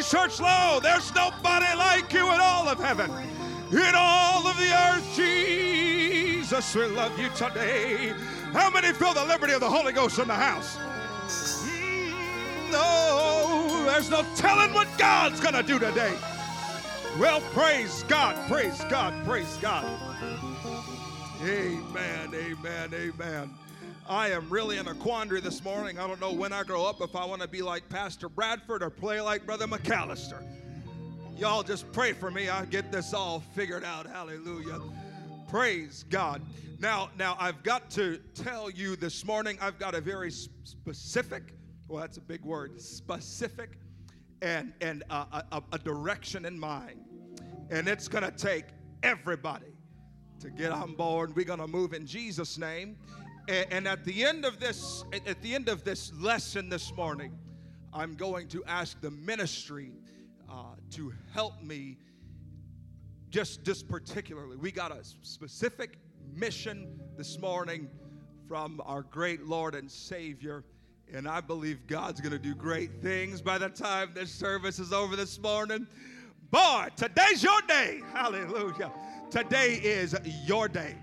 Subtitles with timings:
[0.00, 0.80] Praise Church Low.
[0.82, 3.10] There's nobody like you in all of heaven,
[3.70, 5.06] in all of the earth.
[5.14, 8.14] Jesus, we love you today.
[8.54, 10.78] How many feel the liberty of the Holy Ghost in the house?
[11.66, 16.14] Mm, no, there's no telling what God's going to do today.
[17.18, 19.84] Well, praise God, praise God, praise God.
[21.42, 23.50] Amen, amen, amen.
[24.10, 26.00] I am really in a quandary this morning.
[26.00, 28.82] I don't know when I grow up if I want to be like Pastor Bradford
[28.82, 30.42] or play like Brother McAllister.
[31.38, 32.48] Y'all just pray for me.
[32.48, 34.08] I get this all figured out.
[34.08, 34.80] Hallelujah.
[35.48, 36.42] Praise God.
[36.80, 41.54] Now, now I've got to tell you this morning, I've got a very specific,
[41.86, 43.78] well, that's a big word, specific
[44.42, 47.04] and, and a, a, a direction in mind.
[47.70, 48.64] And it's going to take
[49.04, 49.72] everybody
[50.40, 51.36] to get on board.
[51.36, 52.96] We're going to move in Jesus' name.
[53.50, 57.36] And, at the end of this, at the end of this lesson this morning,
[57.92, 59.90] I'm going to ask the ministry
[60.48, 61.96] uh, to help me
[63.28, 64.56] just, just particularly.
[64.56, 65.98] We got a specific
[66.32, 67.90] mission this morning
[68.46, 70.62] from our great Lord and Savior.
[71.12, 74.92] And I believe God's going to do great things by the time this service is
[74.92, 75.88] over this morning.
[76.52, 78.00] Boy, today's your day.
[78.12, 78.92] Hallelujah.
[79.28, 80.14] Today is
[80.46, 80.94] your day.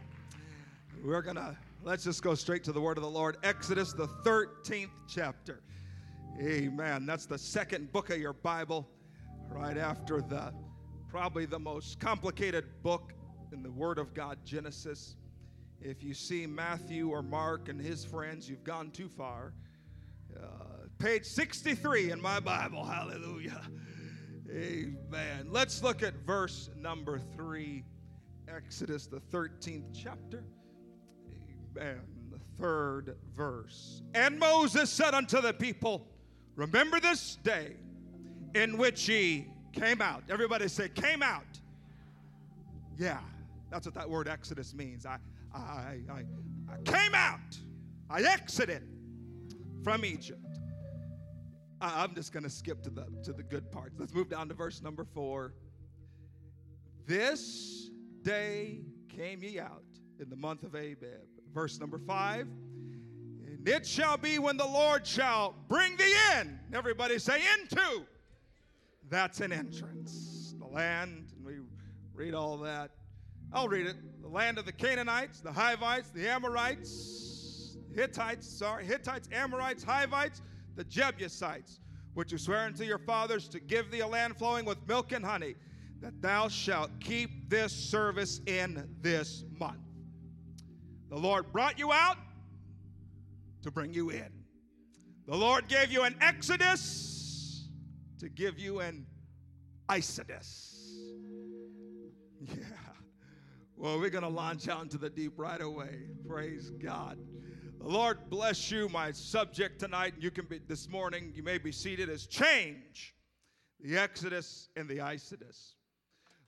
[1.03, 3.37] We're going to, let's just go straight to the word of the Lord.
[3.43, 5.61] Exodus, the 13th chapter.
[6.41, 7.05] Amen.
[7.05, 8.87] That's the second book of your Bible,
[9.49, 10.53] right after the
[11.09, 13.13] probably the most complicated book
[13.51, 15.15] in the Word of God, Genesis.
[15.81, 19.53] If you see Matthew or Mark and his friends, you've gone too far.
[20.35, 22.83] Uh, page 63 in my Bible.
[22.83, 23.61] Hallelujah.
[24.51, 25.47] Amen.
[25.49, 27.83] Let's look at verse number 3,
[28.47, 30.43] Exodus, the 13th chapter.
[31.77, 32.01] Amen.
[32.31, 34.01] The third verse.
[34.13, 36.07] And Moses said unto the people,
[36.55, 37.75] Remember this day
[38.55, 40.23] in which ye came out.
[40.29, 41.45] Everybody say, came out.
[42.97, 43.19] Yeah,
[43.69, 45.05] that's what that word Exodus means.
[45.05, 45.17] I,
[45.53, 46.23] I, I,
[46.69, 47.57] I came out.
[48.09, 48.83] I exited
[49.83, 50.41] from Egypt.
[51.79, 53.95] I, I'm just going to skip to the to the good parts.
[53.99, 55.53] Let's move down to verse number four.
[57.05, 57.91] This
[58.23, 59.83] day came ye out
[60.19, 61.27] in the month of Abib.
[61.53, 62.47] Verse number five.
[63.45, 66.59] And it shall be when the Lord shall bring thee in.
[66.73, 68.05] Everybody say into.
[69.09, 70.53] That's an entrance.
[70.59, 71.55] The land, and we
[72.13, 72.91] read all that.
[73.53, 73.95] I'll read it.
[74.21, 80.41] The land of the Canaanites, the Hivites, the Amorites, Hittites, sorry, Hittites, Amorites, Hivites,
[80.75, 81.79] the Jebusites,
[82.13, 85.23] which you swear unto your fathers to give thee a land flowing with milk and
[85.23, 85.55] honey,
[86.01, 89.86] that thou shalt keep this service in this month.
[91.09, 92.17] The Lord brought you out
[93.63, 94.29] to bring you in.
[95.25, 97.67] The Lord gave you an exodus
[98.19, 99.05] to give you an
[99.89, 100.73] Exodus.
[102.41, 102.63] Yeah.
[103.75, 105.99] Well, we're going to launch out into the deep right away.
[106.27, 107.17] Praise God.
[107.79, 108.89] The Lord bless you.
[108.89, 113.15] My subject tonight, you can be this morning, you may be seated, is change.
[113.79, 115.75] The Exodus and the Exodus.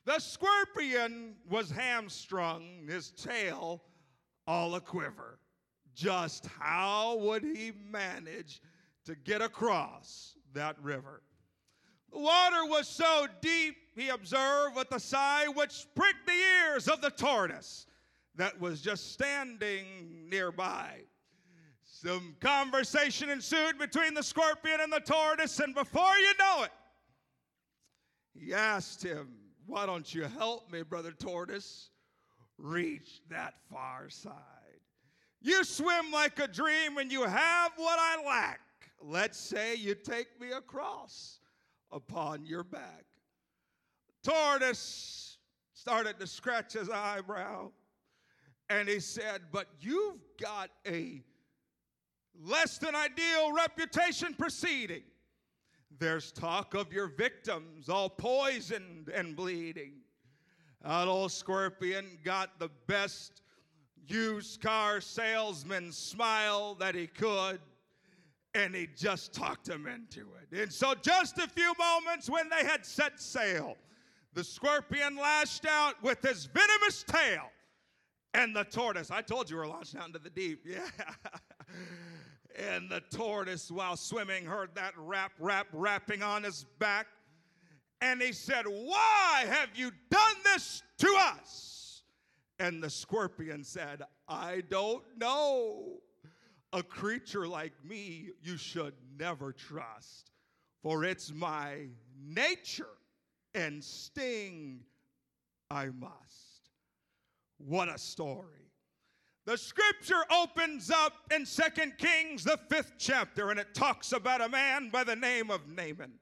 [0.05, 3.83] The scorpion was hamstrung, his tail
[4.49, 5.37] all a quiver.
[5.93, 8.61] Just how would he manage
[9.05, 11.21] to get across that river?
[12.11, 16.99] The water was so deep, he observed with a sigh, which pricked the ears of
[16.99, 17.85] the tortoise
[18.35, 21.01] that was just standing nearby.
[21.83, 26.71] Some conversation ensued between the scorpion and the tortoise, and before you know it,
[28.33, 29.29] he asked him,
[29.67, 31.91] Why don't you help me, brother tortoise,
[32.59, 34.33] reach that far side?
[35.41, 38.59] You swim like a dream and you have what I lack.
[39.01, 41.39] Let's say you take me across
[41.91, 43.05] upon your back.
[44.23, 45.37] Tortoise
[45.73, 47.71] started to scratch his eyebrow
[48.69, 51.23] and he said, But you've got a
[52.41, 55.03] less than ideal reputation proceeding.
[55.97, 59.93] There's talk of your victims all poisoned and bleeding.
[60.83, 63.41] That old scorpion got the best
[64.07, 67.59] used car salesman smile that he could
[68.53, 70.61] and he just talked him into it.
[70.61, 73.77] And so, just a few moments when they had set sail,
[74.33, 77.51] the scorpion lashed out with his venomous tail,
[78.33, 80.87] and the tortoise, I told you we are launching out into the deep, yeah.
[82.57, 87.07] and the tortoise, while swimming, heard that rap, rap, rapping on his back.
[88.01, 92.03] And he said, Why have you done this to us?
[92.59, 95.99] And the scorpion said, I don't know.
[96.71, 100.31] A creature like me you should never trust.
[100.81, 101.87] for it's my
[102.21, 102.95] nature,
[103.53, 104.79] and sting
[105.69, 106.69] I must.
[107.57, 108.71] What a story.
[109.45, 114.47] The scripture opens up in Second Kings, the fifth chapter, and it talks about a
[114.47, 116.13] man by the name of Naaman.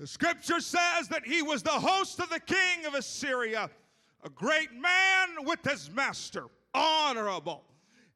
[0.00, 3.68] The scripture says that he was the host of the king of Assyria,
[4.24, 7.64] a great man with his master, honorable.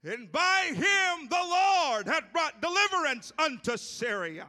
[0.02, 4.46] And by him the Lord had brought deliverance unto Syria.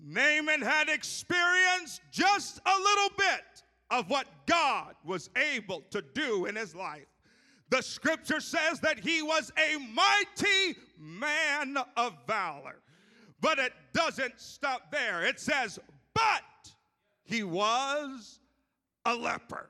[0.00, 3.62] Naaman had experienced just a little bit
[3.92, 7.06] of what God was able to do in his life.
[7.70, 12.80] The scripture says that he was a mighty man of valor.
[13.40, 15.24] But it doesn't stop there.
[15.24, 15.78] It says,
[16.12, 16.42] but
[17.26, 18.40] he was
[19.04, 19.68] a leper.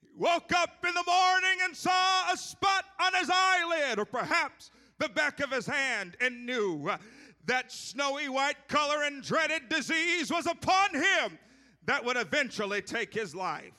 [0.00, 4.70] He woke up in the morning and saw a spot on his eyelid, or perhaps
[4.98, 6.90] the back of his hand, and knew
[7.46, 11.38] that snowy white color and dreaded disease was upon him
[11.86, 13.72] that would eventually take his life.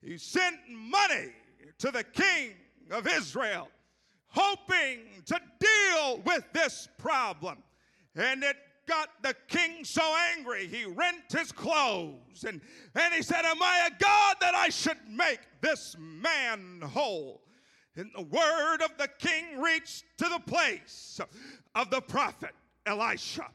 [0.00, 1.32] He sent money
[1.78, 2.52] to the king
[2.90, 3.68] of Israel,
[4.28, 7.62] hoping to deal with this problem.
[8.14, 8.56] And it
[8.86, 10.02] got the king so
[10.36, 12.60] angry, he rent his clothes and,
[12.94, 17.42] and he said, Am I a God that I should make this man whole?
[17.96, 21.20] And the word of the king reached to the place
[21.74, 22.52] of the prophet
[22.86, 23.46] Elisha.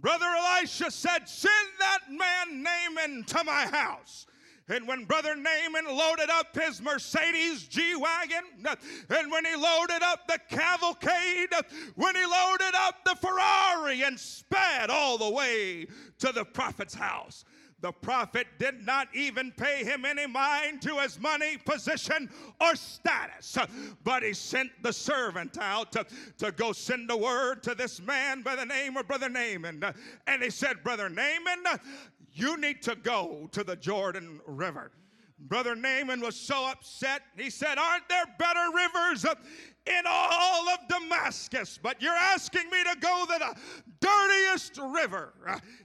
[0.00, 4.26] Brother Elisha said, Send that man Naaman to my house.
[4.68, 8.42] And when Brother Naaman loaded up his Mercedes G Wagon,
[9.10, 11.50] and when he loaded up the cavalcade,
[11.94, 15.86] when he loaded up the Ferrari and sped all the way
[16.18, 17.44] to the prophet's house,
[17.82, 22.30] the prophet did not even pay him any mind to his money, position,
[22.60, 23.58] or status.
[24.02, 26.06] But he sent the servant out to,
[26.38, 29.84] to go send a word to this man by the name of Brother Naaman.
[30.26, 31.64] And he said, Brother Naaman,
[32.36, 34.92] you need to go to the Jordan River.
[35.38, 37.22] Brother Naaman was so upset.
[37.36, 41.78] He said, Aren't there better rivers in all of Damascus?
[41.82, 43.56] But you're asking me to go to the
[44.00, 45.32] dirtiest river.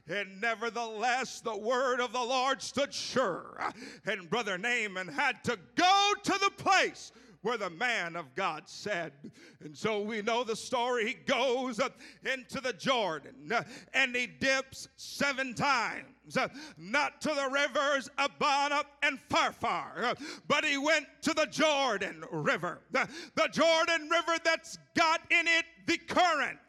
[0.08, 3.58] And nevertheless, the word of the Lord stood sure.
[4.06, 7.12] And Brother Naaman had to go to the place
[7.42, 9.14] where the man of God said.
[9.62, 11.08] And so we know the story.
[11.08, 11.80] He goes
[12.24, 13.52] into the Jordan
[13.94, 16.06] and he dips seven times.
[16.38, 16.48] Uh,
[16.78, 20.16] not to the rivers Abana and Pharpar, uh,
[20.48, 22.82] but he went to the Jordan River.
[22.92, 26.60] The, the Jordan River that's got in it the current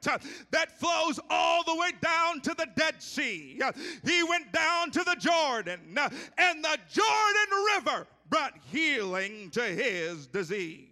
[0.50, 3.60] that flows all the way down to the Dead Sea.
[4.04, 5.80] He went down to the Jordan,
[6.38, 10.91] and the Jordan River brought healing to his disease.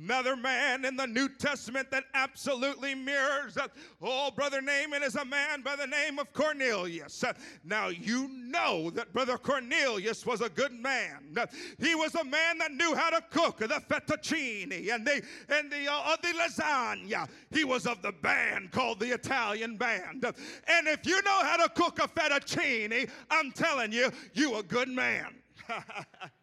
[0.00, 3.56] Another man in the New Testament that absolutely mirrors.
[3.56, 3.68] Uh,
[4.00, 7.24] oh, Brother Naaman is a man by the name of Cornelius.
[7.64, 11.36] Now, you know that Brother Cornelius was a good man.
[11.78, 15.92] He was a man that knew how to cook the fettuccine and the, and the,
[15.92, 17.28] uh, the lasagna.
[17.50, 20.24] He was of the band called the Italian Band.
[20.24, 24.88] And if you know how to cook a fettuccine, I'm telling you, you a good
[24.88, 25.34] man.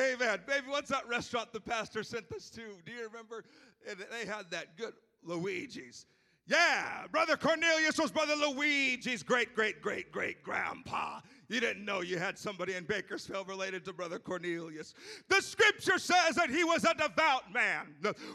[0.00, 0.40] Amen.
[0.46, 2.62] Baby, what's that restaurant the pastor sent us to?
[2.86, 3.44] Do you remember?
[3.88, 6.06] And they had that good Luigi's.
[6.46, 11.20] Yeah, Brother Cornelius was Brother Luigi's great, great, great, great grandpa.
[11.50, 14.94] You didn't know you had somebody in Bakersfield related to Brother Cornelius.
[15.28, 17.88] The scripture says that he was a devout man,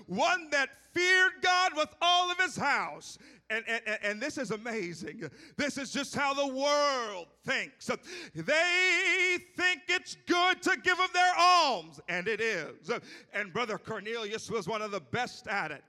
[0.05, 3.17] one that feared God with all of his house
[3.49, 5.29] and, and, and this is amazing.
[5.55, 7.91] This is just how the world thinks.
[8.33, 12.89] They think it's good to give of their alms, and it is.
[13.33, 15.83] And Brother Cornelius was one of the best at it.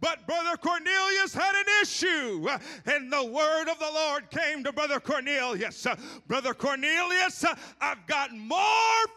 [0.00, 2.48] But Brother Cornelius had an issue,
[2.84, 5.86] and the word of the Lord came to Brother Cornelius.
[6.26, 7.46] Brother Cornelius,
[7.80, 8.58] I've got more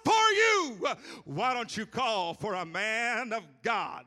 [0.06, 0.88] for you.
[1.26, 4.06] Why don't you call for a man of God?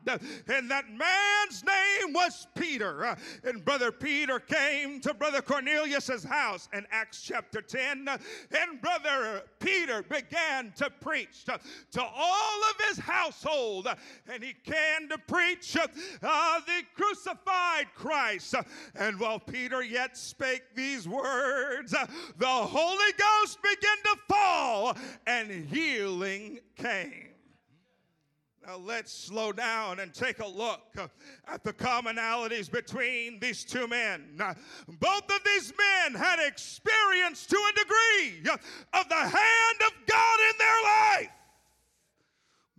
[0.49, 3.15] And that man's name was Peter.
[3.45, 10.03] And Brother Peter came to Brother Cornelius's house in Acts chapter 10, and Brother Peter
[10.03, 11.61] began to preach to,
[11.93, 13.87] to all of his household,
[14.33, 18.55] and he came to preach uh, the crucified Christ.
[18.95, 21.95] And while Peter yet spake these words,
[22.39, 23.26] the Holy Ghost
[25.51, 27.29] and healing came.
[28.67, 30.81] Now let's slow down and take a look
[31.47, 34.41] at the commonalities between these two men.
[34.99, 38.51] both of these men had experience to a degree
[38.93, 41.31] of the hand of God in their life.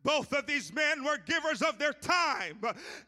[0.04, 2.60] Both of these men were givers of their time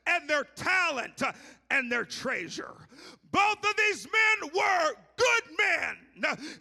[0.05, 1.21] and their talent
[1.69, 2.75] and their treasure.
[3.31, 5.97] Both of these men were good men.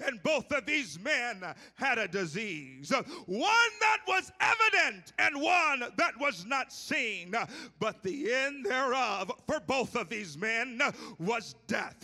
[0.07, 1.43] And both of these men
[1.75, 2.93] had a disease.
[3.27, 7.35] One that was evident and one that was not seen.
[7.81, 10.81] But the end thereof for both of these men
[11.19, 11.97] was death.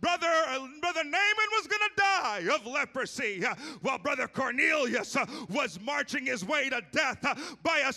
[0.00, 0.32] Brother,
[0.80, 3.44] Brother Naaman was going to die of leprosy,
[3.82, 5.16] while Brother Cornelius
[5.50, 7.20] was marching his way to death
[7.62, 7.92] by a,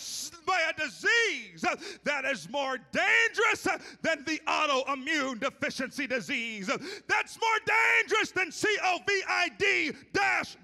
[0.46, 1.64] by a disease
[2.04, 3.66] that is more dangerous
[4.02, 6.70] than the autoimmune deficiency disease.
[7.08, 9.96] That's more dangerous than COVID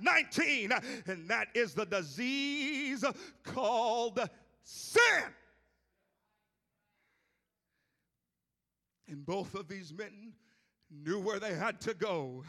[0.00, 0.72] 19,
[1.06, 3.04] and that is the disease
[3.44, 4.20] called
[4.62, 5.24] sin.
[9.08, 10.32] And both of these men
[10.90, 12.44] knew where they had to go.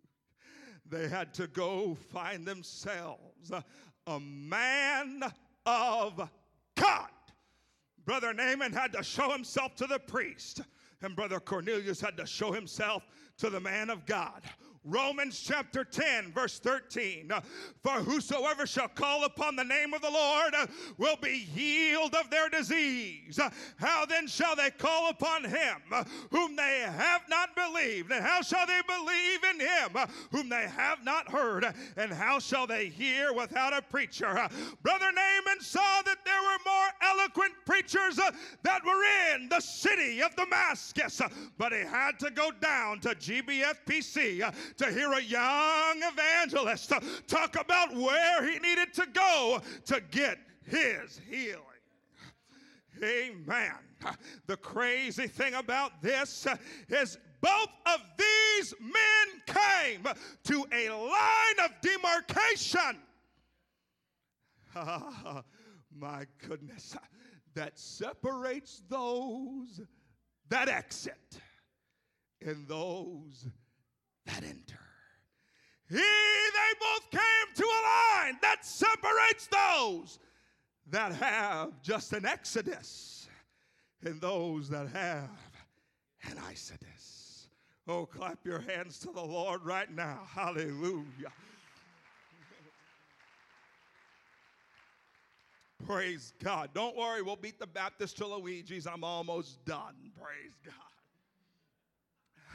[0.90, 3.52] they had to go find themselves
[4.06, 5.22] a man
[5.66, 6.28] of
[6.76, 7.08] God.
[8.04, 10.60] Brother Naaman had to show himself to the priest,
[11.02, 13.06] and Brother Cornelius had to show himself
[13.38, 14.42] to the man of God.
[14.84, 17.32] Romans chapter 10, verse 13.
[17.82, 20.54] For whosoever shall call upon the name of the Lord
[20.98, 23.40] will be healed of their disease.
[23.76, 25.82] How then shall they call upon him
[26.30, 28.12] whom they have not believed?
[28.12, 29.96] And how shall they believe in him
[30.30, 31.66] whom they have not heard?
[31.96, 34.32] And how shall they hear without a preacher?
[34.82, 38.16] Brother Naaman saw that there were more eloquent preachers
[38.62, 41.22] that were in the city of Damascus,
[41.56, 46.92] but he had to go down to GBFPC to hear a young evangelist
[47.26, 51.60] talk about where he needed to go to get his healing.
[53.02, 53.72] Amen.
[54.46, 56.46] The crazy thing about this
[56.88, 60.06] is both of these men came
[60.44, 62.98] to a line of demarcation.
[65.96, 66.96] my goodness,
[67.54, 69.80] that separates those
[70.48, 71.40] that exit
[72.40, 73.46] and those
[74.26, 74.80] that enter.
[75.88, 77.80] He, they both came to a
[78.22, 80.18] line that separates those
[80.90, 83.28] that have just an exodus
[84.04, 85.30] and those that have
[86.30, 87.48] an exodus.
[87.86, 90.20] Oh, clap your hands to the Lord right now.
[90.26, 91.32] Hallelujah.
[95.86, 96.70] Praise God.
[96.72, 98.86] Don't worry, we'll beat the Baptist to Luigi's.
[98.86, 100.12] I'm almost done.
[100.18, 100.74] Praise God.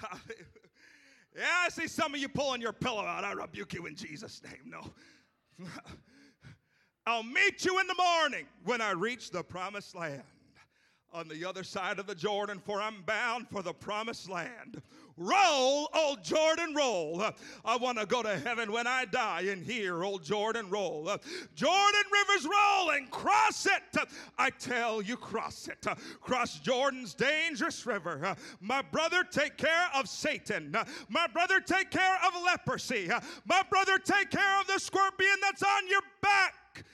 [0.10, 0.59] Hallelujah.
[1.36, 3.24] Yeah, I see some of you pulling your pillow out.
[3.24, 4.62] I rebuke you in Jesus' name.
[4.66, 5.66] No.
[7.06, 10.24] I'll meet you in the morning when I reach the promised land
[11.14, 14.82] on the other side of the Jordan, for I'm bound for the promised land.
[15.18, 17.22] Roll, old Jordan, roll.
[17.66, 21.04] I want to go to heaven when I die and hear old Jordan roll.
[21.56, 24.08] Jordan River's rolling, cross it.
[24.38, 25.86] I tell you, cross it.
[26.22, 28.34] Cross Jordan's dangerous river.
[28.62, 30.74] My brother, take care of Satan.
[31.10, 33.10] My brother, take care of leprosy.
[33.46, 36.86] My brother, take care of the scorpion that's on your back.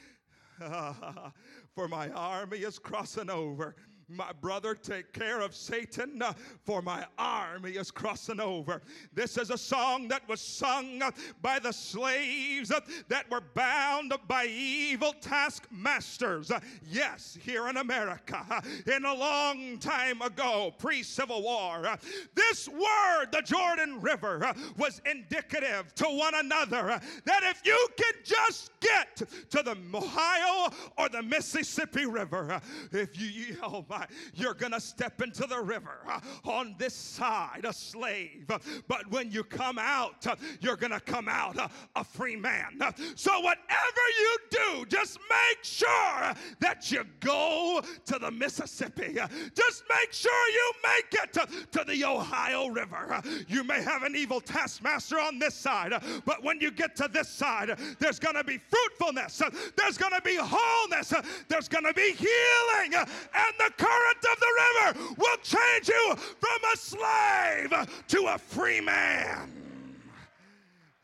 [1.75, 3.75] For my army is crossing over.
[4.07, 6.33] My brother, take care of Satan, uh,
[6.63, 8.81] for my army is crossing over.
[9.13, 11.09] This is a song that was sung uh,
[11.41, 16.51] by the slaves uh, that were bound by evil taskmasters.
[16.87, 21.97] Yes, here in America, in a long time ago, pre Civil War.
[22.35, 28.69] This word, the Jordan River, was indicative to one another that if you could just
[28.79, 29.17] get
[29.49, 33.94] to the Ohio or the Mississippi River, if you, oh my
[34.33, 38.49] you're going to step into the river uh, on this side a slave.
[38.87, 42.79] But when you come out, uh, you're going to come out uh, a free man.
[43.15, 49.17] So, whatever you do, just make sure that you go to the Mississippi.
[49.53, 51.33] Just make sure you make it
[51.71, 53.21] to the Ohio River.
[53.47, 55.93] You may have an evil taskmaster on this side,
[56.25, 59.41] but when you get to this side, there's going to be fruitfulness,
[59.75, 61.13] there's going to be wholeness,
[61.47, 66.59] there's going to be healing, and the current of the river will change you from
[66.73, 67.73] a slave
[68.07, 69.51] to a free man.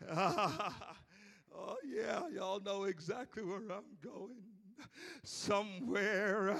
[0.12, 4.42] oh, yeah, y'all know exactly where I'm going
[5.24, 6.56] somewhere uh,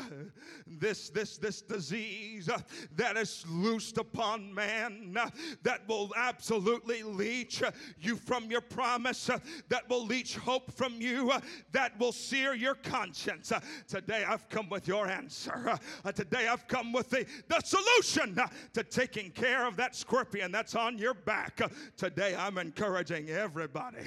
[0.68, 2.60] this this this disease uh,
[2.96, 5.30] that is loosed upon man uh,
[5.64, 7.64] that will absolutely leech
[8.00, 9.30] you from your promise
[9.70, 11.32] that will leech hope from you
[11.72, 13.52] that will sear your conscience.
[13.88, 15.78] Today i've come with your answer.
[16.14, 18.38] Today i've come with the, the solution
[18.74, 21.62] to taking care of that scorpion that's on your back.
[21.98, 24.00] Today i'm encouraging everybody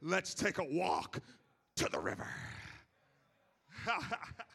[0.00, 1.18] let's take a walk
[1.76, 2.28] to the river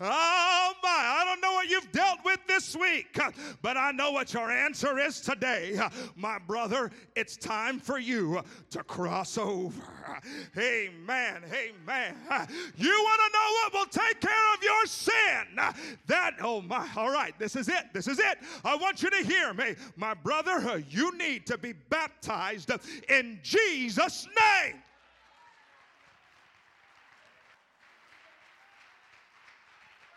[0.00, 3.18] Oh my, I don't know what you've dealt with this week,
[3.62, 5.78] but I know what your answer is today.
[6.16, 9.82] My brother, it's time for you to cross over.
[10.56, 11.42] Amen.
[11.44, 12.16] Amen.
[12.76, 15.74] You want to know what will take care of your sin?
[16.06, 17.92] That, oh my, all right, this is it.
[17.92, 18.38] This is it.
[18.64, 19.74] I want you to hear me.
[19.96, 22.70] My brother, you need to be baptized
[23.08, 24.82] in Jesus' name.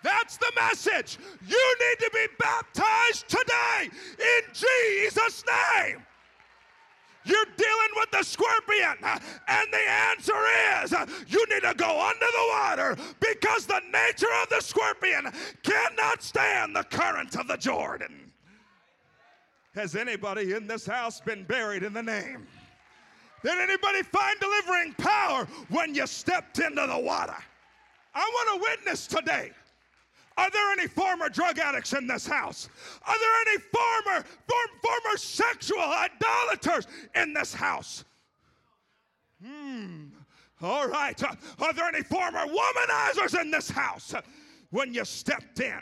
[0.04, 1.18] That's the message.
[1.46, 3.90] You need to be baptized today
[4.20, 5.44] in Jesus'
[5.76, 6.04] name.
[7.26, 8.96] You're dealing with the scorpion,
[9.50, 10.34] and the answer
[10.82, 10.94] is
[11.28, 15.30] you need to go under the water because the nature of the scorpion
[15.62, 18.32] cannot stand the current of the Jordan.
[19.76, 22.48] Has anybody in this house been buried in the name?
[23.44, 27.38] Did anybody find delivering power when you stepped into the water?
[28.16, 29.52] I want to witness today.
[30.38, 32.70] Are there any former drug addicts in this house?
[33.08, 38.06] Are there any former, form, former sexual idolaters in this house?
[39.44, 40.06] Hmm.
[40.62, 41.22] All right.
[41.24, 44.14] Are there any former womanizers in this house?
[44.70, 45.80] When you stepped in,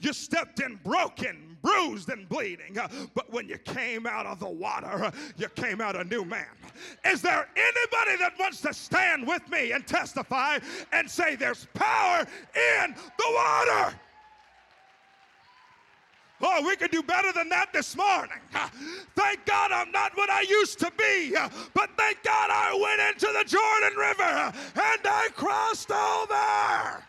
[0.00, 2.78] you stepped in broken, bruised, and bleeding.
[2.78, 6.24] Uh, but when you came out of the water, uh, you came out a new
[6.24, 6.46] man.
[7.04, 10.58] Is there anybody that wants to stand with me and testify
[10.92, 13.94] and say there's power in the water?
[16.42, 18.38] Oh, we can do better than that this morning.
[18.54, 18.68] Uh,
[19.16, 21.34] thank God I'm not what I used to be,
[21.72, 27.02] but thank God I went into the Jordan River and I crossed over.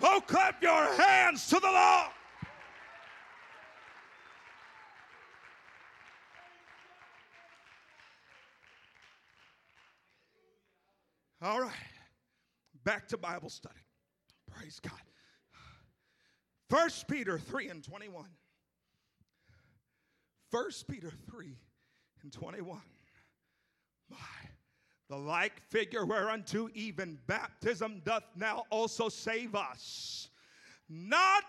[0.00, 2.10] Oh, clap your hands to the Lord.
[11.44, 11.72] All right,
[12.84, 13.74] back to Bible study.
[14.50, 14.98] Praise God.
[16.70, 18.24] First Peter 3 and 21.
[20.50, 21.54] First Peter 3
[22.22, 22.80] and 21.
[24.08, 24.16] My,
[25.10, 30.30] the like figure whereunto even baptism doth now also save us.
[30.88, 31.44] Not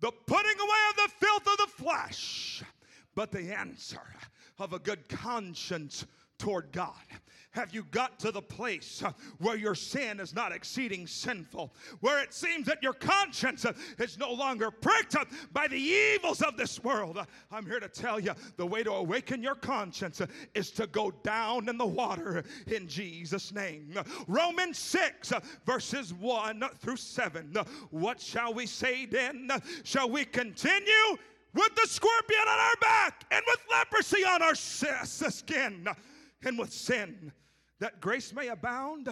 [0.00, 2.62] the putting away of the filth of the flesh,
[3.14, 4.14] but the answer
[4.58, 6.04] of a good conscience
[6.38, 6.92] toward God.
[7.52, 12.22] Have you got to the place uh, where your sin is not exceeding sinful, where
[12.22, 15.16] it seems that your conscience uh, is no longer pricked
[15.52, 17.18] by the evils of this world?
[17.18, 20.22] Uh, I'm here to tell you the way to awaken your conscience
[20.54, 23.94] is to go down in the water in Jesus' name.
[24.28, 25.32] Romans 6,
[25.66, 27.56] verses 1 through 7.
[27.90, 29.50] What shall we say then?
[29.82, 31.18] Shall we continue?
[31.52, 35.84] with the scorpion on our back and with leprosy on our skin
[36.44, 37.32] and with sin
[37.80, 39.08] that grace may abound?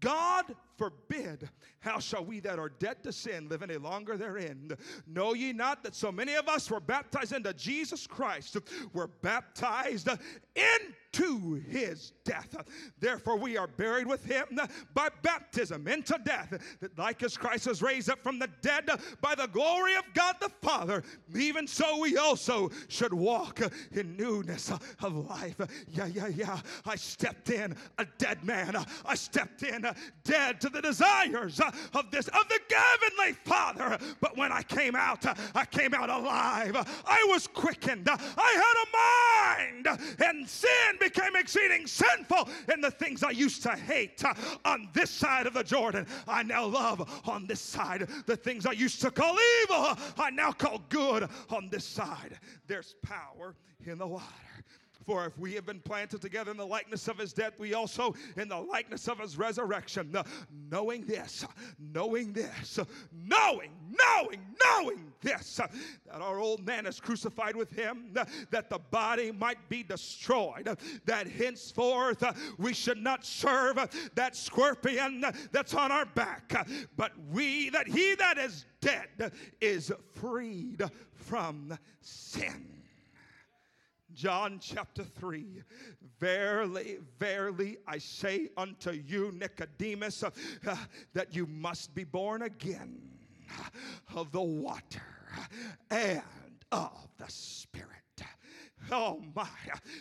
[0.00, 0.44] God
[0.76, 1.48] forbid.
[1.80, 4.76] How shall we that are dead to sin live any longer therein?
[5.06, 8.58] Know ye not that so many of us were baptized into Jesus Christ,
[8.92, 10.94] were baptized into
[11.68, 12.56] his death.
[12.98, 14.46] Therefore, we are buried with him
[14.94, 18.88] by baptism into death, that like as Christ was raised up from the dead
[19.20, 21.02] by the glory of God the Father,
[21.34, 23.60] even so we also should walk
[23.92, 24.70] in newness
[25.02, 25.60] of life.
[25.88, 26.60] Yeah, yeah, yeah.
[26.84, 28.76] I stepped in a dead man.
[29.04, 29.86] I stepped in
[30.24, 33.98] dead to the desires of this of the heavenly Father.
[34.20, 35.24] But when I came out,
[35.54, 36.76] I came out alive.
[37.06, 38.08] I was quickened.
[38.08, 42.48] I had a mind, and sin became exceeding sinful.
[42.72, 44.22] in the things I used to hate
[44.64, 48.08] on this side of the Jordan, I now love on this side.
[48.26, 52.38] The things I used to call evil, I now call good on this side.
[52.66, 54.45] There's power in the water.
[55.06, 58.14] For if we have been planted together in the likeness of his death, we also
[58.36, 60.14] in the likeness of his resurrection.
[60.16, 60.24] Uh,
[60.68, 61.46] knowing this, uh,
[61.78, 65.60] knowing this, uh, knowing, knowing, knowing this,
[66.06, 68.12] that our old man is crucified with him,
[68.50, 72.24] that the body might be destroyed, that henceforth
[72.58, 73.76] we should not serve
[74.14, 76.66] that scorpion that's on our back,
[76.96, 80.82] but we, that he that is dead is freed
[81.14, 82.76] from sin.
[84.16, 85.62] John chapter 3.
[86.18, 90.30] Verily, verily, I say unto you, Nicodemus, uh,
[91.12, 92.98] that you must be born again
[94.14, 95.02] of the water
[95.90, 96.22] and
[96.72, 98.05] of the Spirit.
[98.90, 99.48] Oh my,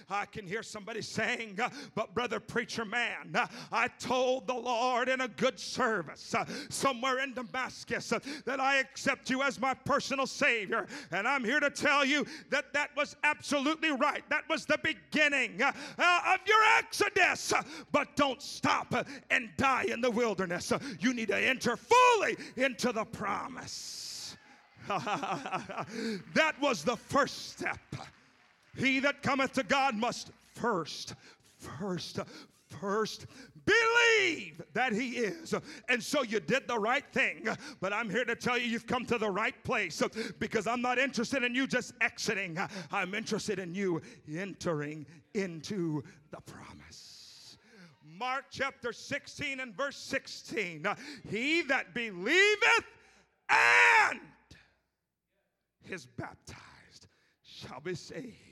[0.10, 5.10] I can hear somebody saying, uh, but brother preacher man, uh, I told the Lord
[5.10, 8.14] in a good service uh, somewhere in Damascus
[8.46, 10.86] that I accept you as my personal Savior.
[11.12, 14.24] And I'm here to tell you that that was absolutely right.
[14.30, 17.54] That was the beginning uh, of your exodus.
[17.92, 18.94] But don't stop
[19.32, 20.72] and die in the wilderness.
[21.00, 24.38] You need to enter fully into the promise.
[24.88, 27.80] that was the first step.
[28.78, 31.16] He that cometh to God must first,
[31.58, 32.20] first,
[32.80, 33.26] first
[33.66, 35.54] believe that he is.
[35.90, 37.48] And so you did the right thing.
[37.82, 40.02] But I'm here to tell you, you've come to the right place
[40.40, 42.58] because I'm not interested in you just exiting,
[42.92, 44.02] I'm interested in you
[44.34, 47.58] entering into the promise.
[48.18, 50.88] Mark chapter 16 and verse 16
[51.30, 52.86] He that believeth
[53.50, 54.20] and
[55.90, 57.08] is baptized
[57.44, 58.45] shall be saved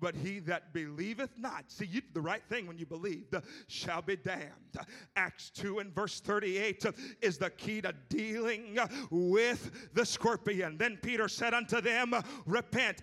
[0.00, 3.26] but he that believeth not, see, you the right thing when you believe,
[3.68, 4.50] shall be damned.
[5.16, 6.84] Acts 2 and verse 38
[7.20, 8.78] is the key to dealing
[9.10, 10.76] with the scorpion.
[10.76, 12.14] Then Peter said unto them,
[12.46, 13.02] Repent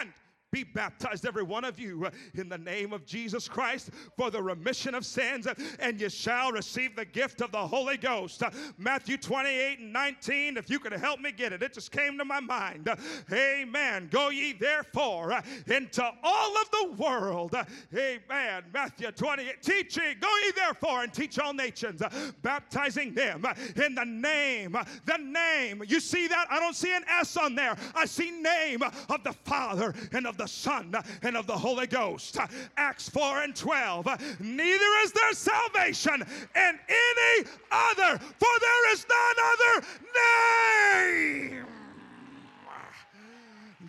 [0.00, 0.12] and
[0.50, 4.94] be baptized, every one of you, in the name of Jesus Christ for the remission
[4.94, 5.46] of sins,
[5.78, 8.42] and you shall receive the gift of the Holy Ghost.
[8.78, 12.24] Matthew 28 and 19, if you could help me get it, it just came to
[12.24, 12.88] my mind.
[13.30, 14.08] Amen.
[14.10, 17.54] Go ye therefore into all of the world.
[17.94, 18.64] Amen.
[18.72, 22.02] Matthew 28, teaching, go ye therefore and teach all nations,
[22.40, 23.44] baptizing them
[23.76, 25.82] in the name, the name.
[25.86, 26.46] You see that?
[26.50, 27.76] I don't see an S on there.
[27.94, 32.38] I see name of the Father and of the Son and of the Holy Ghost.
[32.76, 34.06] Acts 4 and 12.
[34.40, 41.66] Neither is there salvation in any other, for there is none other name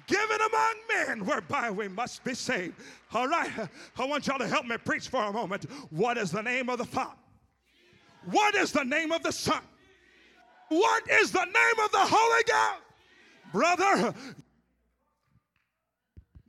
[0.09, 2.73] given among men whereby we must be saved.
[3.13, 3.51] All right,
[3.97, 5.65] I want y'all to help me preach for a moment.
[5.91, 7.15] What is the name of the Father?
[8.25, 9.61] What is the name of the Son?
[10.69, 12.83] What is the name of the Holy Ghost?
[13.51, 14.13] Brother,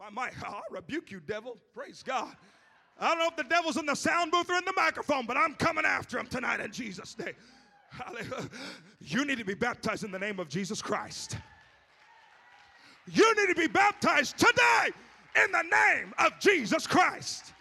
[0.00, 1.58] my, my, I rebuke you, devil.
[1.74, 2.34] Praise God.
[2.98, 5.36] I don't know if the devil's in the sound booth or in the microphone, but
[5.36, 7.34] I'm coming after him tonight in Jesus' name.
[7.90, 8.48] Hallelujah.
[9.00, 11.36] You need to be baptized in the name of Jesus Christ.
[13.10, 14.90] You need to be baptized today
[15.42, 17.52] in the name of Jesus Christ.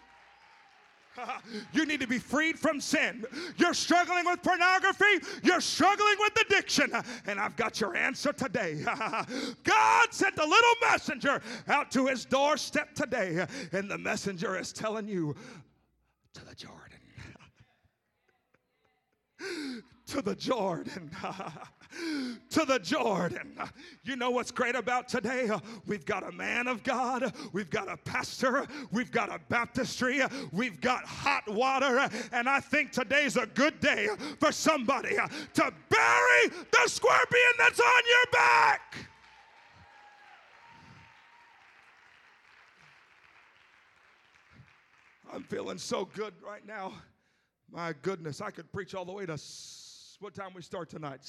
[1.72, 3.24] You need to be freed from sin.
[3.56, 5.26] You're struggling with pornography.
[5.42, 6.92] You're struggling with addiction.
[7.26, 8.82] And I've got your answer today.
[9.64, 13.46] God sent a little messenger out to his doorstep today.
[13.72, 15.34] And the messenger is telling you
[16.34, 16.98] to the Jordan.
[20.06, 21.10] to the Jordan.
[22.50, 23.58] To the Jordan.
[24.04, 25.48] You know what's great about today?
[25.48, 30.20] Uh, we've got a man of God, we've got a pastor, we've got a baptistry,
[30.52, 35.72] we've got hot water, and I think today's a good day for somebody uh, to
[35.88, 38.96] bury the scorpion that's on your back.
[45.32, 46.92] I'm feeling so good right now.
[47.70, 49.38] My goodness, I could preach all the way to
[50.20, 51.20] what time we start tonight.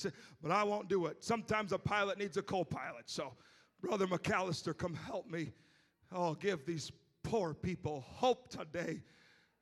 [0.41, 1.23] But I won't do it.
[1.23, 3.03] Sometimes a pilot needs a co pilot.
[3.05, 3.33] So,
[3.81, 5.51] Brother McAllister, come help me.
[6.11, 6.91] Oh, give these
[7.23, 9.01] poor people hope today.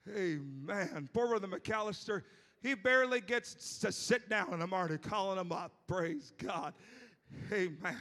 [0.10, 1.10] Amen.
[1.14, 2.24] Poor Brother McAllister,
[2.62, 5.72] he barely gets to sit down, and I'm already calling him up.
[5.88, 6.74] Praise God.
[7.54, 7.98] Amen.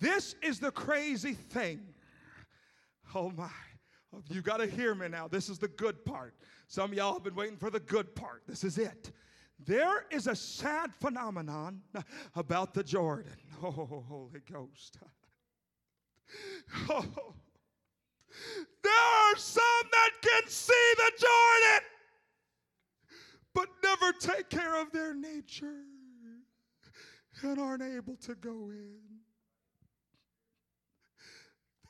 [0.00, 1.80] This is the crazy thing.
[3.14, 3.50] Oh, my.
[4.28, 5.28] You got to hear me now.
[5.28, 6.34] This is the good part.
[6.68, 8.42] Some of y'all have been waiting for the good part.
[8.46, 9.10] This is it.
[9.66, 11.82] There is a sad phenomenon
[12.34, 13.32] about the Jordan.
[13.62, 14.98] Oh, Holy Ghost.
[16.90, 17.34] Oh.
[18.82, 21.86] There are some that can see the Jordan,
[23.54, 25.84] but never take care of their nature
[27.42, 28.98] and aren't able to go in.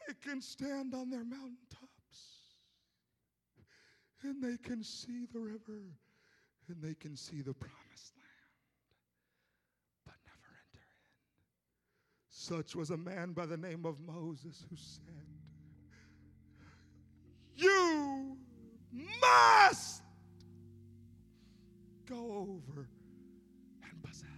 [0.07, 1.89] They can stand on their mountaintops
[4.23, 5.83] and they can see the river
[6.69, 8.55] and they can see the promised land,
[10.07, 11.05] but never enter in.
[12.29, 15.27] Such was a man by the name of Moses who said,
[17.57, 18.37] You
[19.21, 20.03] must
[22.07, 22.89] go over
[23.83, 24.29] and possess.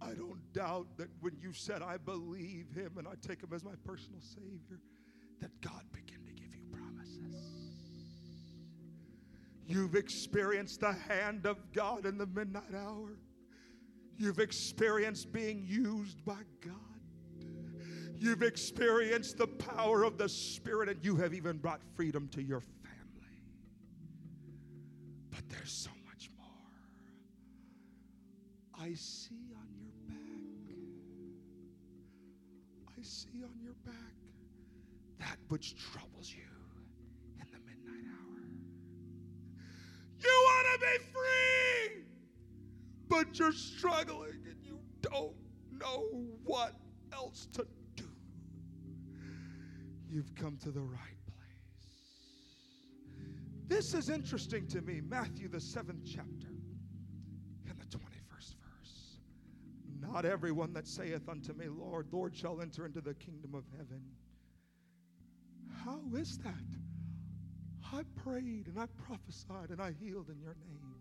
[0.00, 3.64] I don't doubt that when you said, I believe him and I take him as
[3.64, 4.80] my personal Savior,
[5.40, 5.82] that God
[9.66, 13.18] You've experienced the hand of God in the midnight hour.
[14.16, 16.74] You've experienced being used by God.
[18.18, 22.60] You've experienced the power of the Spirit, and you have even brought freedom to your
[22.60, 23.42] family.
[25.30, 26.46] But there's so much more.
[28.80, 30.76] I see on your back,
[32.98, 33.94] I see on your back
[35.18, 36.55] that which troubles you
[40.22, 42.04] You want to be free,
[43.08, 45.36] but you're struggling and you don't
[45.72, 46.04] know
[46.44, 46.72] what
[47.12, 48.04] else to do.
[50.08, 51.36] You've come to the right place.
[53.68, 55.00] This is interesting to me.
[55.00, 56.48] Matthew, the seventh chapter,
[57.68, 59.18] and the 21st verse.
[60.00, 64.02] Not everyone that saith unto me, Lord, Lord, shall enter into the kingdom of heaven.
[65.84, 66.54] How is that?
[67.92, 70.96] I prayed and I prophesied and I healed in your name.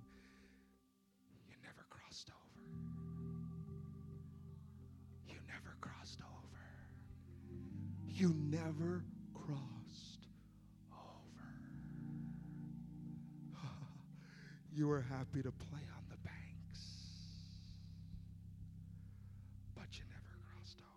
[1.47, 2.61] You never crossed over.
[5.27, 6.61] You never crossed over.
[8.07, 10.27] You never crossed
[10.93, 11.49] over.
[14.71, 17.01] you were happy to play on the banks,
[19.75, 20.93] but you never crossed over.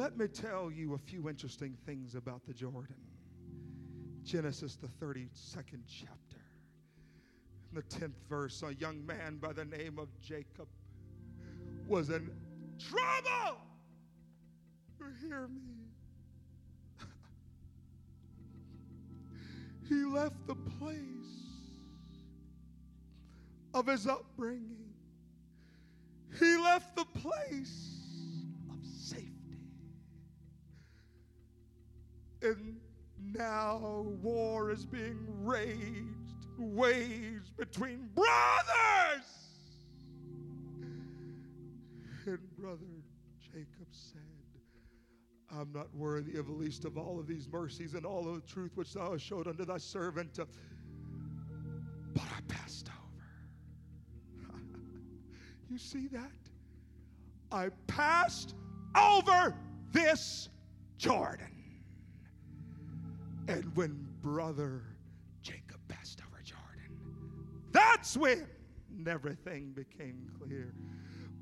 [0.00, 3.09] Let me tell you a few interesting things about the Jordan.
[4.24, 6.40] Genesis, the 32nd chapter.
[7.70, 10.68] In the 10th verse, a young man by the name of Jacob
[11.86, 12.30] was in
[12.78, 13.58] trouble.
[15.20, 15.60] Hear me.
[19.88, 21.10] he left the place
[23.74, 24.94] of his upbringing,
[26.38, 27.98] he left the place
[28.70, 29.58] of safety.
[32.42, 32.80] And
[33.34, 39.26] now war is being raged, waged between brothers.
[42.26, 42.84] And brother
[43.40, 44.20] Jacob said,
[45.52, 48.46] I'm not worthy of the least of all of these mercies and all of the
[48.52, 50.38] truth which thou hast showed unto thy servant.
[52.14, 54.58] But I passed over.
[55.70, 56.30] you see that?
[57.50, 58.54] I passed
[58.96, 59.56] over
[59.92, 60.48] this
[60.98, 61.59] Jordan.
[63.48, 64.82] And when brother
[65.42, 66.96] Jacob passed over Jordan,
[67.72, 68.46] that's when
[69.06, 70.74] everything became clear.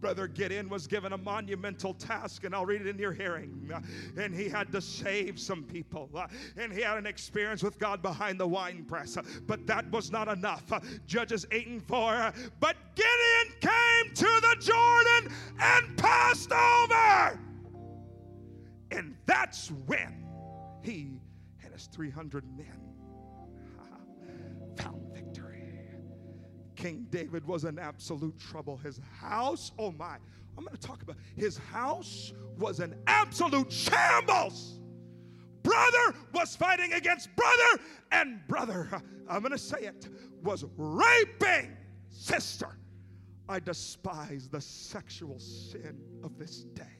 [0.00, 3.68] Brother Gideon was given a monumental task, and I'll read it in your hearing.
[4.16, 6.08] And he had to save some people,
[6.56, 9.18] and he had an experience with God behind the wine press.
[9.48, 10.72] But that was not enough.
[11.06, 12.32] Judges 8 and 4.
[12.60, 17.40] But Gideon came to the Jordan and passed over.
[18.92, 20.24] And that's when
[20.82, 21.20] he
[21.78, 22.66] his 300 men
[24.76, 25.62] found victory.
[26.74, 28.76] King David was in absolute trouble.
[28.78, 30.16] His house, oh my,
[30.56, 34.80] I'm going to talk about his house was an absolute shambles.
[35.62, 38.88] Brother was fighting against brother, and brother,
[39.28, 40.08] I'm going to say it,
[40.42, 41.76] was raping
[42.08, 42.76] sister.
[43.48, 46.97] I despise the sexual sin of this day.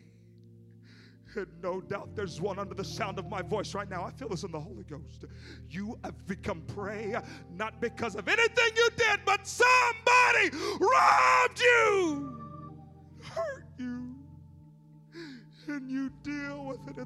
[1.36, 4.04] And no doubt there's one under the sound of my voice right now.
[4.04, 5.24] I feel this in the Holy Ghost.
[5.68, 7.14] You have become prey
[7.56, 12.40] not because of anything you did, but somebody robbed you,
[13.22, 14.14] hurt you,
[15.68, 17.04] and you deal with it in the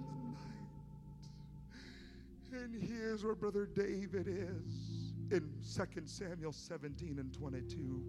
[2.53, 2.63] night.
[2.63, 8.05] And here's where Brother David is in 2 Samuel 17 and 22.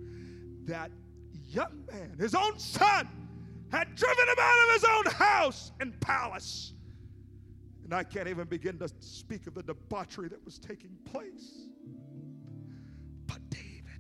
[0.65, 0.91] That
[1.49, 3.07] young man, his own son,
[3.73, 6.73] had driven him out of his own house and palace.
[7.83, 11.67] And I can't even begin to speak of the debauchery that was taking place.
[13.25, 13.99] But David,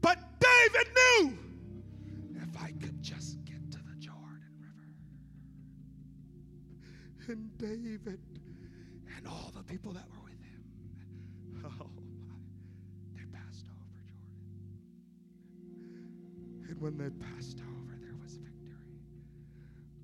[0.00, 1.38] but David knew
[2.40, 4.86] if I could just get to the Jordan River.
[7.32, 8.20] And David
[9.16, 10.62] and all the people that were with him,
[11.64, 11.90] oh
[12.26, 12.34] my,
[13.16, 14.46] they passed over Jordan.
[16.70, 17.67] And when they passed over,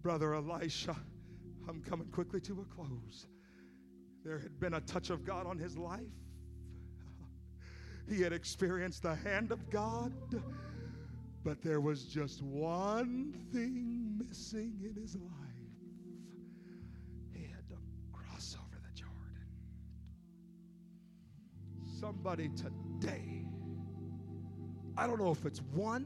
[0.05, 0.95] Brother Elisha,
[1.67, 3.27] I'm coming quickly to a close.
[4.23, 6.03] There had been a touch of God on his life.
[8.07, 10.13] He had experienced the hand of God,
[11.43, 15.33] but there was just one thing missing in his life.
[17.33, 17.77] He had to
[18.13, 19.49] cross over the Jordan.
[21.99, 23.47] Somebody today,
[24.99, 26.05] I don't know if it's one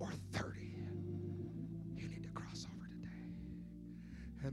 [0.00, 0.55] or 30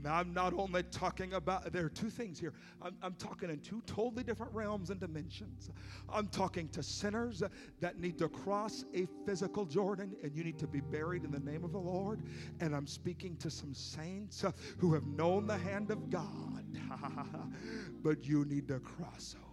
[0.02, 2.52] Now, I'm not only talking about, there are two things here.
[2.82, 5.70] I'm, I'm, talking in two totally different realms and dimensions.
[6.08, 7.42] I'm talking to sinners
[7.80, 11.40] that need to cross a physical Jordan and you need to be buried in the
[11.40, 12.22] name of the Lord.
[12.60, 14.44] And I'm speaking to some saints
[14.78, 16.64] who have known the hand of God,
[18.02, 19.44] but you need to cross over.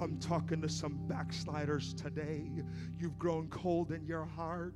[0.00, 2.50] I'm talking to some backsliders today.
[2.98, 4.74] You've grown cold in your heart.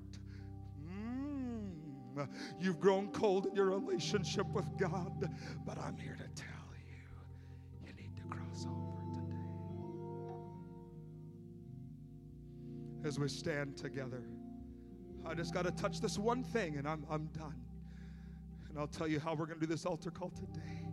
[2.26, 2.28] Mm.
[2.60, 5.30] You've grown cold in your relationship with God.
[5.64, 9.36] But I'm here to tell you, you need to cross over today.
[13.04, 14.22] As we stand together,
[15.26, 17.60] I just got to touch this one thing and I'm, I'm done.
[18.68, 20.84] And I'll tell you how we're going to do this altar call today.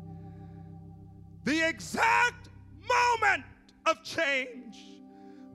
[1.44, 2.50] The exact
[2.88, 3.44] moment
[3.86, 4.78] of change.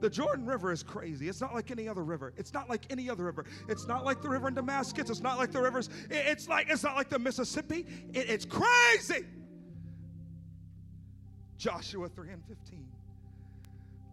[0.01, 1.29] The Jordan River is crazy.
[1.29, 2.33] It's not like any other river.
[2.35, 3.45] It's not like any other river.
[3.69, 5.11] It's not like the river in Damascus.
[5.11, 5.89] It's not like the rivers.
[6.09, 7.85] It's like it's not like the Mississippi.
[8.11, 9.25] It, it's crazy.
[11.57, 12.87] Joshua 3 and 15.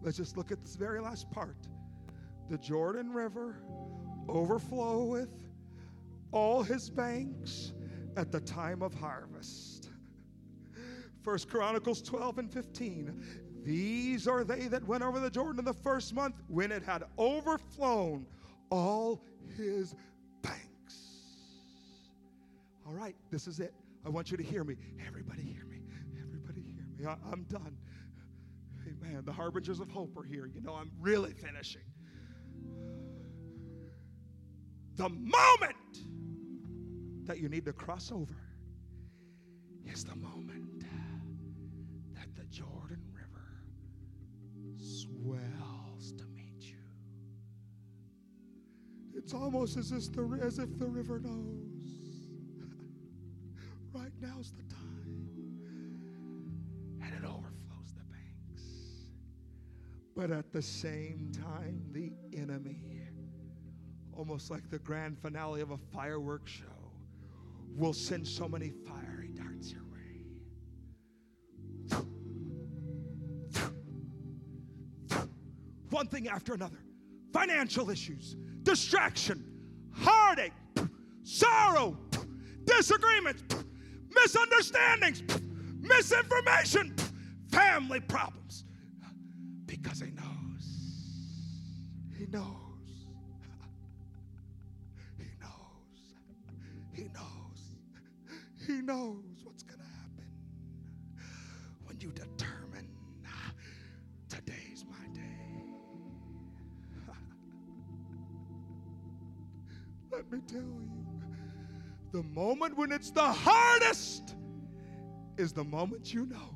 [0.03, 1.57] Let's just look at this very last part.
[2.51, 3.55] The Jordan River
[4.27, 5.29] overfloweth
[6.31, 7.73] all his banks
[8.15, 9.89] at the time of harvest.
[11.23, 13.23] First Chronicles 12 and 15.
[13.63, 17.03] These are they that went over the Jordan in the first month when it had
[17.17, 18.25] overflown
[18.69, 19.21] all
[19.57, 19.95] his
[20.41, 21.15] banks.
[22.87, 23.73] All right, this is it.
[24.05, 24.75] I want you to hear me.
[25.05, 25.81] Everybody hear me.
[26.21, 27.05] Everybody hear me.
[27.05, 27.77] I, am done.
[28.87, 29.23] Amen.
[29.25, 30.45] The harbingers of hope are here.
[30.45, 31.81] You know, I'm really finishing.
[34.95, 35.75] The moment
[37.25, 38.35] that you need to cross over
[39.85, 40.59] is the moment
[45.23, 46.77] wells to meet you.
[49.15, 51.69] It's almost as if the, as if the river knows.
[53.93, 55.29] right now's the time.
[57.01, 58.63] And it overflows the banks.
[60.15, 63.01] But at the same time, the enemy,
[64.13, 66.65] almost like the grand finale of a fireworks show,
[67.75, 69.88] will send so many fiery darts your
[76.09, 76.79] one thing after another
[77.31, 79.43] financial issues, distraction,
[79.93, 80.53] heartache,
[81.23, 81.97] sorrow,
[82.65, 83.43] disagreements,
[84.09, 85.23] misunderstandings,
[85.79, 86.95] misinformation,
[87.51, 88.65] family problems.
[89.65, 90.25] Because he knows.
[92.17, 92.47] He knows.
[95.17, 95.93] He knows.
[96.93, 97.75] He knows.
[98.65, 99.28] He knows
[110.19, 110.89] Let me tell you,
[112.11, 114.35] the moment when it's the hardest
[115.37, 116.53] is the moment you know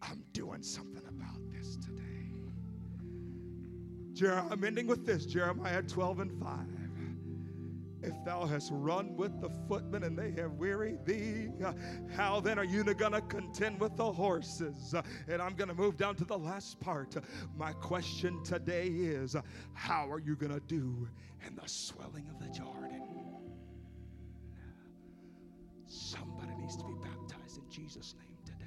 [0.00, 2.30] I'm doing something about this today.
[4.12, 6.58] Jer- I'm ending with this Jeremiah 12 and 5.
[8.04, 11.48] If thou hast run with the footmen and they have wearied thee,
[12.14, 14.94] how then are you going to contend with the horses?
[15.26, 17.16] And I'm going to move down to the last part.
[17.56, 19.34] My question today is
[19.72, 21.08] how are you going to do
[21.46, 23.02] in the swelling of the Jordan?
[25.86, 28.64] Somebody needs to be baptized in Jesus' name today.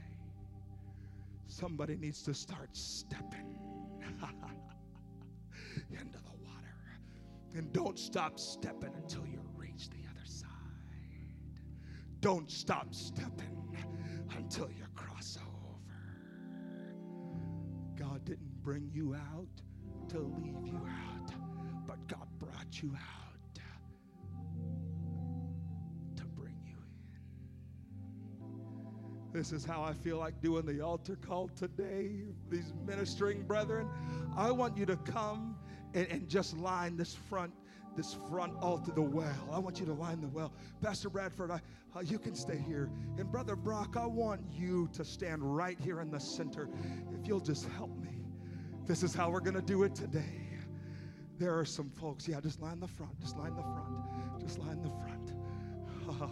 [1.45, 3.59] Somebody needs to start stepping
[5.91, 6.36] into the
[7.57, 10.47] and don't stop stepping until you reach the other side.
[12.21, 13.75] Don't stop stepping
[14.37, 15.75] until you cross over.
[17.95, 19.47] God didn't bring you out
[20.09, 21.31] to leave you out,
[21.87, 23.59] but God brought you out
[26.15, 26.77] to bring you
[29.33, 29.33] in.
[29.33, 32.11] This is how I feel like doing the altar call today.
[32.51, 33.89] These ministering brethren,
[34.35, 35.56] I want you to come
[35.93, 37.53] and, and just line this front
[37.97, 39.49] this front altar, the well.
[39.51, 40.53] I want you to line the well.
[40.81, 41.59] Pastor Bradford, I,
[41.95, 42.91] uh, you can stay here.
[43.17, 46.69] And Brother Brock, I want you to stand right here in the center.
[47.11, 48.23] If you'll just help me.
[48.85, 50.47] This is how we're going to do it today.
[51.39, 53.19] There are some folks, yeah, just line the front.
[53.19, 54.39] Just line the front.
[54.39, 55.33] Just line the front.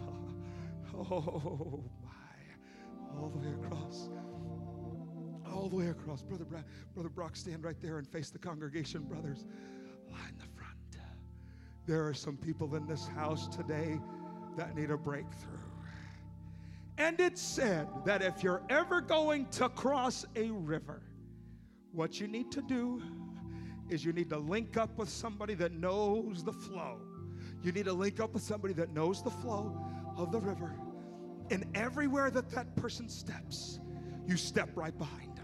[0.98, 3.20] Oh, my.
[3.20, 4.08] All the way across
[5.52, 6.22] all the way across.
[6.22, 6.62] Brother, Bra-
[6.94, 9.44] Brother Brock, stand right there and face the congregation, brothers.
[10.10, 10.76] Line the front.
[11.86, 13.98] There are some people in this house today
[14.56, 15.58] that need a breakthrough.
[16.98, 21.02] And it said that if you're ever going to cross a river,
[21.92, 23.02] what you need to do
[23.88, 26.98] is you need to link up with somebody that knows the flow.
[27.62, 29.78] You need to link up with somebody that knows the flow
[30.16, 30.74] of the river.
[31.50, 33.78] And everywhere that that person steps,
[34.26, 35.35] you step right behind.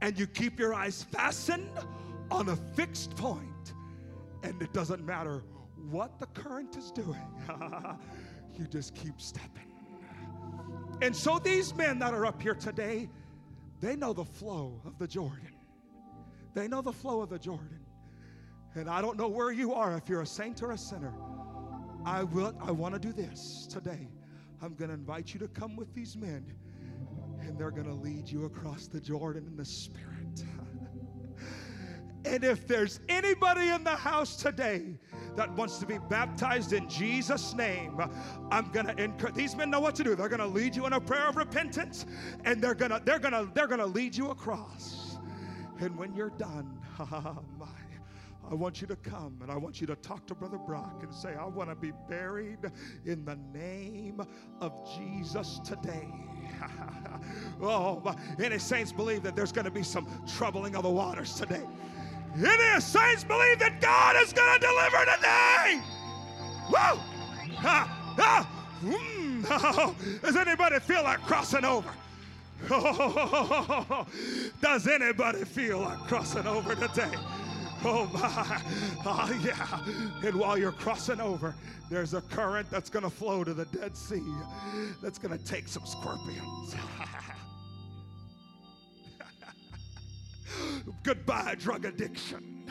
[0.00, 1.70] And you keep your eyes fastened
[2.30, 3.74] on a fixed point,
[4.42, 5.42] And it doesn't matter
[5.90, 7.26] what the current is doing,
[8.58, 9.70] you just keep stepping.
[11.02, 13.08] And so these men that are up here today,
[13.80, 15.54] they know the flow of the Jordan.
[16.54, 17.80] They know the flow of the Jordan.
[18.74, 21.14] And I don't know where you are, if you're a saint or a sinner.
[22.04, 24.08] I will I want to do this today.
[24.62, 26.44] I'm going to invite you to come with these men,
[27.42, 30.44] and they're going to lead you across the Jordan in the Spirit.
[32.24, 34.98] and if there's anybody in the house today
[35.36, 38.00] that wants to be baptized in Jesus' name,
[38.50, 40.14] I'm gonna encourage these men know what to do.
[40.14, 42.04] They're gonna lead you in a prayer of repentance,
[42.44, 45.18] and they're gonna they're gonna they're gonna lead you across.
[45.78, 46.80] And when you're done,
[47.58, 47.68] my
[48.50, 51.14] I want you to come and I want you to talk to Brother Brock and
[51.14, 52.58] say, I want to be buried
[53.04, 54.20] in the name
[54.60, 56.10] of Jesus today.
[57.62, 61.62] oh, any saints believe that there's going to be some troubling of the waters today.
[62.36, 65.82] Any saints believe that God is going to deliver today.
[66.70, 67.00] Woo!
[68.82, 71.90] Mm, Does anybody feel like crossing over?
[74.60, 77.10] Does anybody feel like crossing over today?
[77.84, 78.62] Oh my.
[79.06, 79.80] Oh yeah.
[80.26, 81.54] And while you're crossing over,
[81.88, 84.22] there's a current that's going to flow to the Dead Sea
[85.02, 86.76] that's going to take some scorpions.
[91.02, 92.68] Goodbye, drug addiction.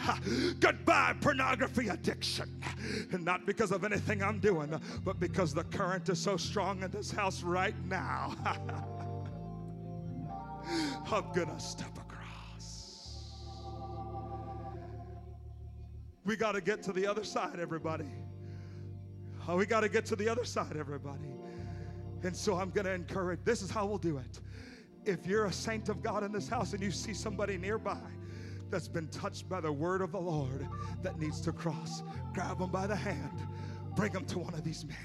[0.60, 2.62] Goodbye, pornography addiction.
[3.12, 6.92] And not because of anything I'm doing, but because the current is so strong in
[6.92, 8.36] this house right now.
[11.12, 11.98] I'm going to step
[16.26, 18.10] We got to get to the other side, everybody.
[19.48, 21.30] Oh, we got to get to the other side, everybody.
[22.24, 24.40] And so I'm going to encourage this is how we'll do it.
[25.06, 28.00] If you're a saint of God in this house and you see somebody nearby
[28.70, 30.68] that's been touched by the word of the Lord
[31.02, 32.04] that needs to cross,
[32.34, 33.40] grab them by the hand,
[33.96, 34.98] bring them to one of these men.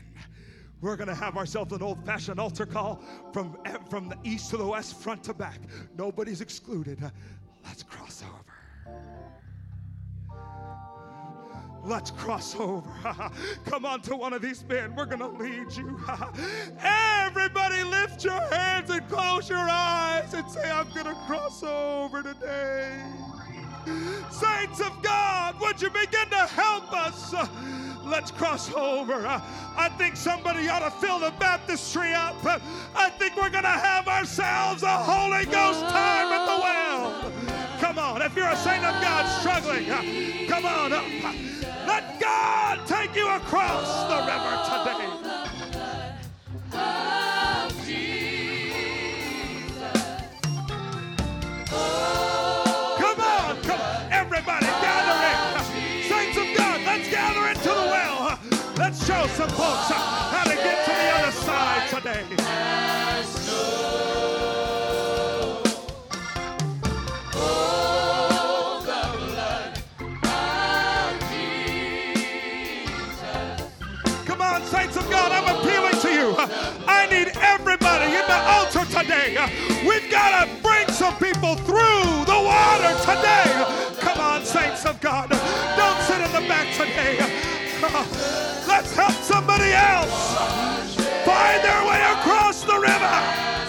[0.80, 3.02] We're going to have ourselves an old fashioned altar call
[3.32, 5.60] from, eh, from the east to the west, front to back.
[5.96, 7.00] Nobody's excluded.
[7.64, 9.00] Let's cross over.
[11.84, 12.88] Let's cross over.
[13.66, 14.94] Come on to one of these men.
[14.94, 16.00] We're going to lead you.
[16.82, 22.22] Everybody lift your hands and close your eyes and say, I'm going to cross over
[22.22, 23.02] today.
[24.30, 27.34] Saints of God, would you begin to help us?
[28.02, 29.26] Let's cross over.
[29.26, 32.36] I think somebody ought to fill the baptistry up.
[32.94, 36.93] I think we're going to have ourselves a Holy Ghost time at the well.
[38.34, 40.02] You're a saint of God struggling, uh,
[40.48, 41.04] come on up.
[41.86, 45.34] Let God take you across the river today.
[52.98, 54.12] Come on, come on.
[54.12, 56.02] Everybody gather in.
[56.08, 58.38] Saints of God, let's gather into the well.
[58.76, 62.93] Let's show some folks how to get to the other side today.
[79.04, 79.36] today.
[79.86, 83.52] We've got to bring some people through the water today.
[84.00, 85.28] Come on, saints of God.
[85.28, 87.18] Don't sit in the back today.
[88.66, 90.36] Let's help somebody else
[91.24, 93.63] find their way across the river.